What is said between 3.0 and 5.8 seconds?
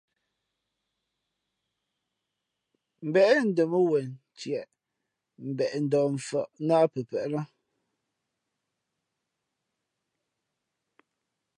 Mbéʼ ndα̌ mά wen tíé nά mbeʼ